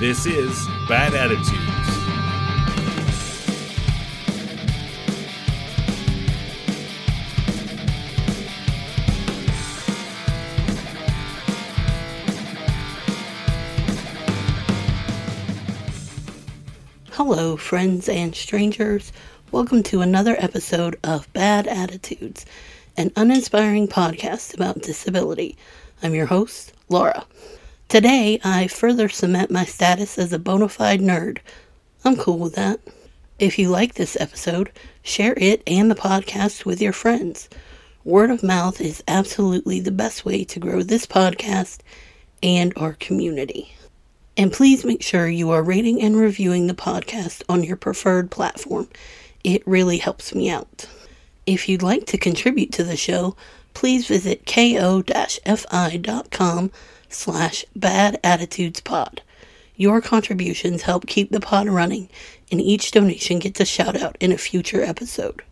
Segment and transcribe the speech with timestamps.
[0.00, 1.54] This is Bad Attitudes.
[17.12, 19.12] Hello, friends and strangers.
[19.52, 22.44] Welcome to another episode of Bad Attitudes,
[22.96, 25.56] an uninspiring podcast about disability.
[26.02, 27.24] I'm your host, Laura.
[27.88, 31.38] Today, I further cement my status as a bona fide nerd.
[32.04, 32.80] I'm cool with that.
[33.38, 37.48] If you like this episode, share it and the podcast with your friends.
[38.04, 41.78] Word of mouth is absolutely the best way to grow this podcast
[42.42, 43.74] and our community.
[44.36, 48.88] And please make sure you are rating and reviewing the podcast on your preferred platform.
[49.44, 50.86] It really helps me out.
[51.46, 53.36] If you'd like to contribute to the show,
[53.72, 55.12] please visit ko-fi.com
[57.14, 59.22] slash bad attitudes pod.
[59.76, 62.08] Your contributions help keep the pod running,
[62.50, 65.42] and each donation gets a shout out in a future episode.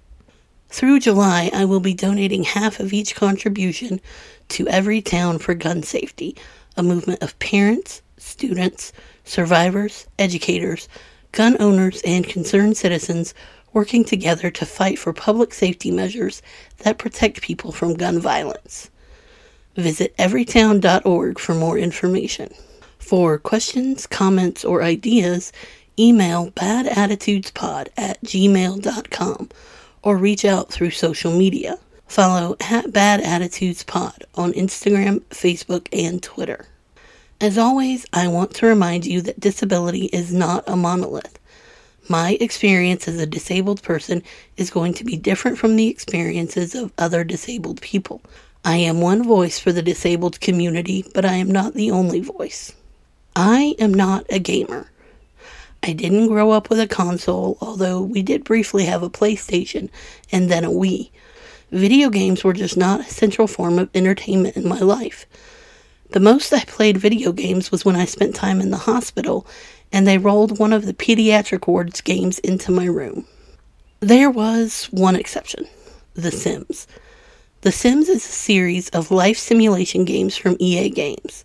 [0.69, 4.00] Through July, I will be donating half of each contribution
[4.48, 6.36] to Everytown for Gun Safety,
[6.77, 8.92] a movement of parents, students,
[9.24, 10.88] survivors, educators,
[11.32, 13.34] gun owners, and concerned citizens
[13.72, 16.42] working together to fight for public safety measures
[16.78, 18.91] that protect people from gun violence.
[19.77, 22.53] Visit everytown.org for more information.
[22.98, 25.53] For questions, comments, or ideas,
[25.98, 29.48] email badattitudespod at gmail.com
[30.03, 31.78] or reach out through social media.
[32.06, 36.67] Follow at Bad Attitudes Pod on Instagram, Facebook, and Twitter.
[37.41, 41.39] As always, I want to remind you that disability is not a monolith.
[42.09, 44.23] My experience as a disabled person
[44.56, 48.20] is going to be different from the experiences of other disabled people.
[48.64, 52.72] I am one voice for the disabled community, but I am not the only voice.
[53.34, 54.88] I am not a gamer.
[55.82, 59.88] I didn't grow up with a console, although we did briefly have a PlayStation
[60.31, 61.10] and then a Wii.
[61.72, 65.26] Video games were just not a central form of entertainment in my life.
[66.10, 69.44] The most I played video games was when I spent time in the hospital
[69.91, 73.26] and they rolled one of the pediatric wards games into my room.
[73.98, 75.66] There was one exception
[76.14, 76.87] The Sims.
[77.62, 81.45] The Sims is a series of life simulation games from EA Games.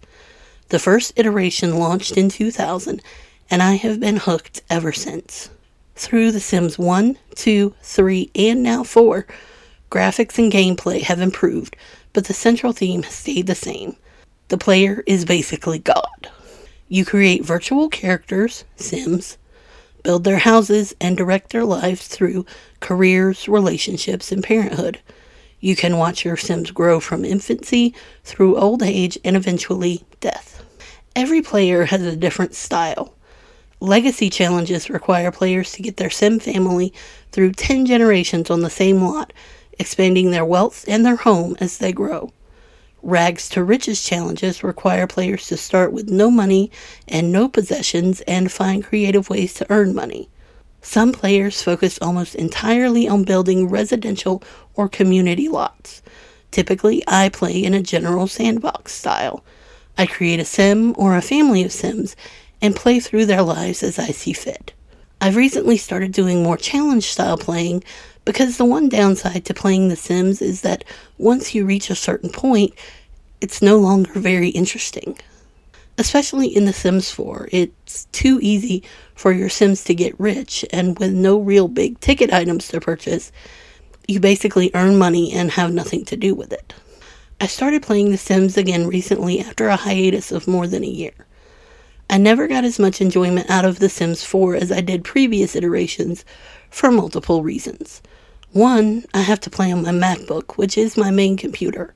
[0.70, 3.04] The first iteration launched in 2000,
[3.52, 5.52] and I have been hooked ever since.
[5.94, 9.28] Through The Sims 1, 2, 3, and now 4,
[9.92, 11.76] graphics and gameplay have improved,
[12.14, 13.96] but the central theme has stayed the same.
[14.48, 16.32] The player is basically God.
[16.90, 19.38] You create virtual characters, Sims,
[20.02, 22.48] build their houses, and direct their lives through
[22.80, 25.00] careers, relationships, and parenthood.
[25.60, 30.64] You can watch your Sims grow from infancy through old age and eventually death.
[31.16, 33.16] Every player has a different style.
[33.80, 36.94] Legacy challenges require players to get their Sim family
[37.32, 39.34] through 10 generations on the same lot,
[39.80, 42.32] expanding their wealth and their home as they grow.
[43.02, 46.72] Rags to riches challenges require players to start with no money
[47.08, 50.30] and no possessions and find creative ways to earn money.
[50.90, 54.42] Some players focus almost entirely on building residential
[54.74, 56.02] or community lots.
[56.50, 59.44] Typically, I play in a general sandbox style.
[59.98, 62.16] I create a sim or a family of sims
[62.62, 64.72] and play through their lives as I see fit.
[65.20, 67.84] I've recently started doing more challenge style playing
[68.24, 70.86] because the one downside to playing The Sims is that
[71.18, 72.74] once you reach a certain point,
[73.42, 75.18] it's no longer very interesting
[75.98, 78.84] especially in The Sims 4, it's too easy
[79.16, 83.32] for your Sims to get rich, and with no real big ticket items to purchase,
[84.08, 86.74] you basically earn money and have nothing to do with it.
[87.42, 91.14] I started playing The Sims again recently after a hiatus of more than a year.
[92.10, 95.56] I never got as much enjoyment out of The Sims 4 as I did previous
[95.56, 96.24] iterations
[96.70, 98.02] for multiple reasons.
[98.54, 101.94] One, I have to play on my MacBook, which is my main computer,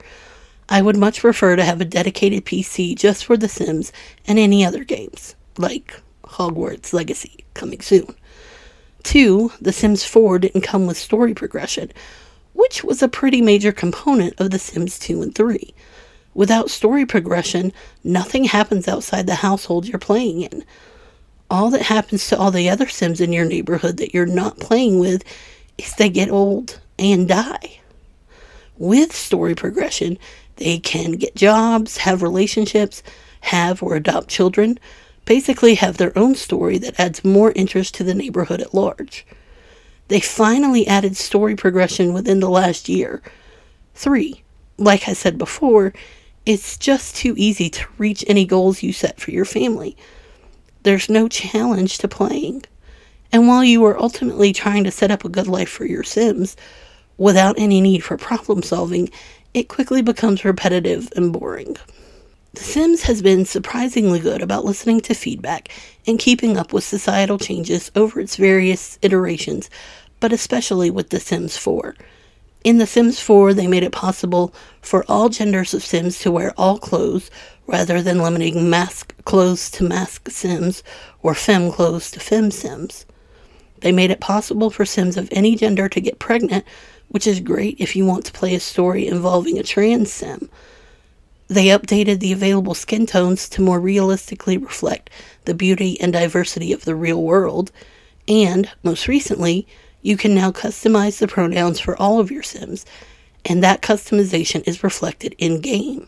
[0.72, 3.91] I would much prefer to have a dedicated PC just for The Sims
[4.26, 8.16] and any other games, like Hogwarts Legacy, coming soon.
[9.03, 11.91] Two, The Sims 4 didn't come with story progression,
[12.53, 15.73] which was a pretty major component of The Sims 2 and 3.
[16.34, 20.64] Without story progression, nothing happens outside the household you're playing in.
[21.50, 25.00] All that happens to all the other Sims in your neighborhood that you're not playing
[25.02, 25.26] with
[25.78, 27.82] is they get old and die.
[28.78, 30.17] With story progression,
[30.61, 33.03] they can get jobs, have relationships,
[33.41, 34.79] have or adopt children,
[35.25, 39.25] basically have their own story that adds more interest to the neighborhood at large.
[40.08, 43.22] They finally added story progression within the last year.
[43.96, 44.43] Three,
[44.78, 45.93] like I said before,
[46.46, 49.96] it's just too easy to reach any goals you set for your family.
[50.84, 52.64] there's no challenge to playing.
[53.31, 56.57] And while you are ultimately trying to set up a good life for your Sims
[57.17, 59.09] without any need for problem solving,
[59.53, 61.78] it quickly becomes repetitive and boring.
[62.53, 65.70] The Sims has been surprisingly good about listening to feedback
[66.06, 69.70] and keeping up with societal changes over its various iterations,
[70.20, 71.96] but especially with The Sims 4.
[72.64, 76.53] In The Sims 4, they made it possible for all genders of Sims to wear
[76.58, 77.32] all clothes
[77.68, 80.84] rather than limiting masc clothes to masc Sims
[81.24, 83.06] or fem clothes to fem Sims.
[83.80, 86.66] They made it possible for Sims of any gender to get pregnant,
[87.11, 90.49] which is great if you want to play a story involving a trans Sim.
[91.47, 95.09] They updated the available skin tones to more realistically reflect
[95.43, 97.72] the beauty and diversity of the real world,
[98.28, 99.67] and, most recently,
[100.02, 102.85] you can now customize the pronouns for all of your Sims,
[103.43, 106.07] and that customization is reflected in game.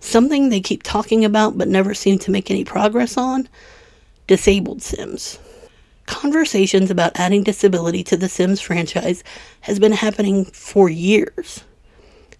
[0.00, 3.48] Something they keep talking about but never seem to make any progress on
[4.26, 5.38] disabled Sims.
[6.06, 9.22] Conversations about adding disability to the Sims franchise
[9.62, 11.64] has been happening for years.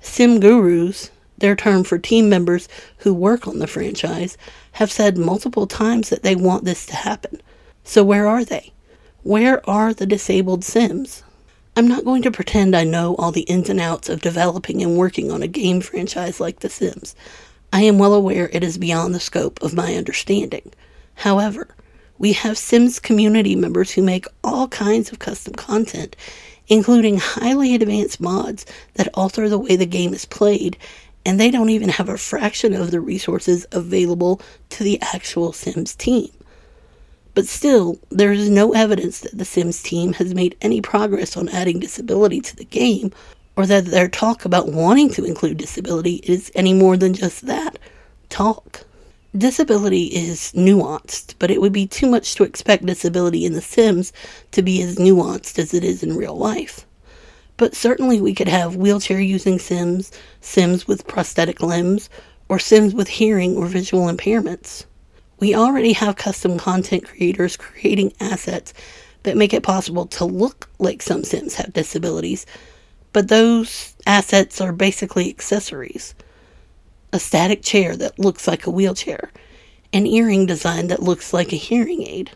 [0.00, 2.68] Sim gurus, their term for team members
[2.98, 4.36] who work on the franchise,
[4.72, 7.40] have said multiple times that they want this to happen.
[7.84, 8.72] So where are they?
[9.22, 11.22] Where are the disabled Sims?
[11.74, 14.96] I'm not going to pretend I know all the ins and outs of developing and
[14.98, 17.14] working on a game franchise like The Sims.
[17.72, 20.72] I am well aware it is beyond the scope of my understanding.
[21.14, 21.68] However,
[22.18, 26.16] we have Sims community members who make all kinds of custom content,
[26.68, 28.64] including highly advanced mods
[28.94, 30.76] that alter the way the game is played,
[31.24, 35.94] and they don't even have a fraction of the resources available to the actual Sims
[35.94, 36.28] team.
[37.34, 41.48] But still, there is no evidence that the Sims team has made any progress on
[41.48, 43.12] adding disability to the game,
[43.56, 47.78] or that their talk about wanting to include disability is any more than just that
[48.28, 48.84] talk.
[49.36, 54.12] Disability is nuanced, but it would be too much to expect disability in The Sims
[54.50, 56.86] to be as nuanced as it is in real life.
[57.56, 60.12] But certainly we could have wheelchair using Sims,
[60.42, 62.10] Sims with prosthetic limbs,
[62.50, 64.84] or Sims with hearing or visual impairments.
[65.40, 68.74] We already have custom content creators creating assets
[69.22, 72.44] that make it possible to look like some Sims have disabilities,
[73.14, 76.14] but those assets are basically accessories
[77.12, 79.30] a static chair that looks like a wheelchair,
[79.92, 82.30] an earring design that looks like a hearing aid.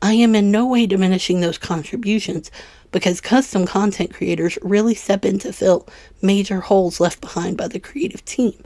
[0.00, 2.50] I am in no way diminishing those contributions
[2.90, 5.88] because custom content creators really step in to fill
[6.20, 8.62] major holes left behind by the creative team.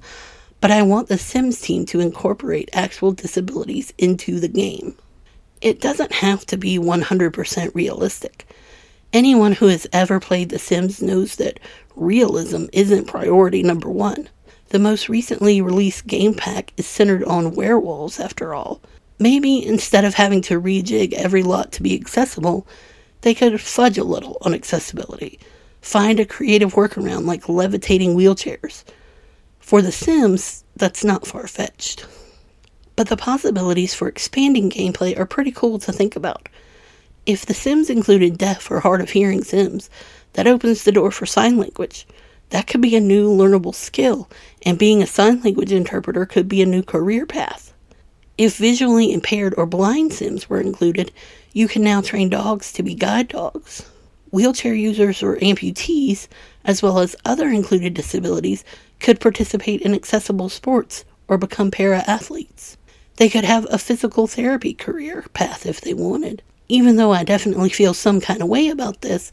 [0.60, 4.96] But I want the Sims team to incorporate actual disabilities into the game.
[5.60, 8.46] It doesn't have to be 100% realistic.
[9.12, 11.60] Anyone who has ever played The Sims knows that
[11.94, 14.28] realism isn't priority number one.
[14.68, 18.80] The most recently released game pack is centered on werewolves, after all.
[19.18, 22.66] Maybe instead of having to rejig every lot to be accessible,
[23.20, 25.38] they could fudge a little on accessibility.
[25.80, 28.82] Find a creative workaround like levitating wheelchairs.
[29.60, 32.06] For The Sims, that's not far fetched.
[32.96, 36.48] But the possibilities for expanding gameplay are pretty cool to think about.
[37.24, 39.90] If The Sims included deaf or hard of hearing Sims,
[40.32, 42.06] that opens the door for sign language.
[42.50, 44.28] That could be a new learnable skill,
[44.64, 47.72] and being a sign language interpreter could be a new career path.
[48.38, 51.10] If visually impaired or blind Sims were included,
[51.52, 53.88] you can now train dogs to be guide dogs.
[54.30, 56.28] Wheelchair users or amputees,
[56.64, 58.64] as well as other included disabilities,
[59.00, 62.76] could participate in accessible sports or become para athletes.
[63.16, 66.42] They could have a physical therapy career path if they wanted.
[66.68, 69.30] Even though I definitely feel some kind of way about this,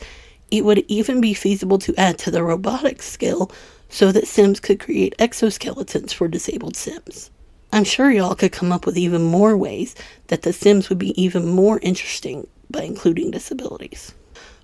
[0.54, 3.52] it would even be feasible to add to the robotics skill
[3.90, 7.32] so that Sims could create exoskeletons for disabled Sims.
[7.72, 9.96] I'm sure y'all could come up with even more ways
[10.28, 14.14] that the Sims would be even more interesting by including disabilities.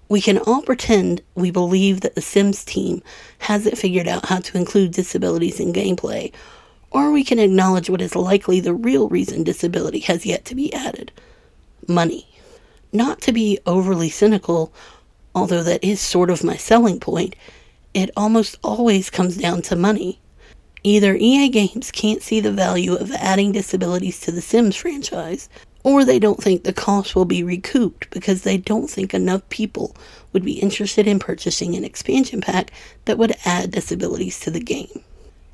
[0.09, 3.01] We can all pretend we believe that the Sims team
[3.39, 6.31] hasn't figured out how to include disabilities in gameplay,
[6.91, 10.71] or we can acknowledge what is likely the real reason disability has yet to be
[10.71, 11.11] added
[11.87, 12.27] money.
[12.93, 14.71] Not to be overly cynical
[15.39, 17.35] although that is sort of my selling point,
[17.93, 20.19] it almost always comes down to money.
[20.83, 25.49] Either EA Games can't see the value of adding disabilities to the Sims franchise,
[25.83, 29.95] or they don't think the cost will be recouped because they don't think enough people
[30.33, 32.71] would be interested in purchasing an expansion pack
[33.05, 35.03] that would add disabilities to the game.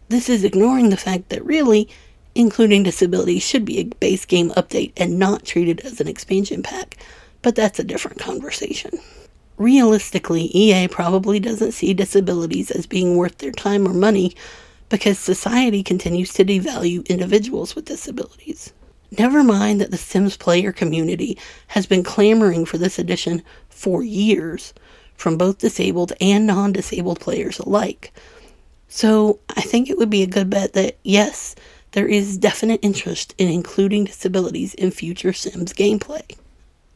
[0.09, 1.87] This is ignoring the fact that really,
[2.33, 6.97] including disabilities should be a base game update and not treated as an expansion pack,
[7.41, 8.91] but that's a different conversation.
[9.57, 14.35] Realistically, EA probably doesn't see disabilities as being worth their time or money
[14.89, 18.73] because society continues to devalue individuals with disabilities.
[19.17, 24.73] Never mind that the Sims player community has been clamoring for this edition for years
[25.15, 28.11] from both disabled and non disabled players alike.
[28.89, 31.55] So I think it would be a good bet that yes,
[31.91, 36.35] there is definite interest in including disabilities in future Sims gameplay.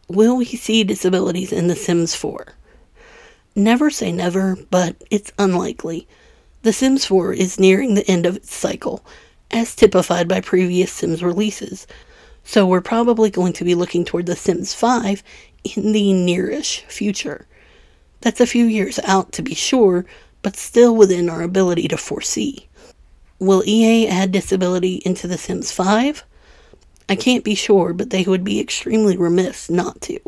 [0.09, 2.55] Will we see disabilities in The Sims 4?
[3.55, 6.07] Never say never, but it's unlikely.
[6.63, 9.05] The Sims 4 is nearing the end of its cycle,
[9.51, 11.85] as typified by previous Sims releases,
[12.43, 15.21] so we're probably going to be looking toward The Sims 5
[15.75, 17.45] in the nearish future.
[18.21, 20.07] That's a few years out to be sure,
[20.41, 22.67] but still within our ability to foresee.
[23.37, 26.23] Will EA add disability into The Sims 5?
[27.09, 30.19] I can't be sure, but they would be extremely remiss not to.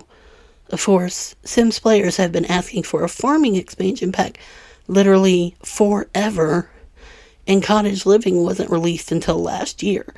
[0.72, 4.40] Of course, Sims players have been asking for a farming expansion pack
[4.88, 6.70] literally forever,
[7.46, 10.14] and cottage living wasn't released until last year,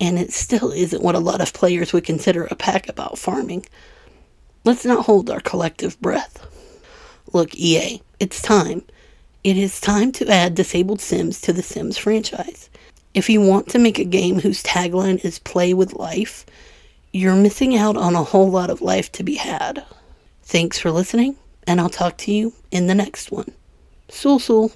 [0.00, 3.64] and it still isn't what a lot of players would consider a pack about farming.
[4.64, 6.46] Let's not hold our collective breath.
[7.32, 8.82] Look, EA, it's time.
[9.44, 12.70] It is time to add disabled Sims to the Sims franchise.
[13.14, 16.44] If you want to make a game whose tagline is play with life,
[17.12, 19.84] you're missing out on a whole lot of life to be had.
[20.42, 23.52] Thanks for listening, and I'll talk to you in the next one.
[24.08, 24.72] Sul Sul.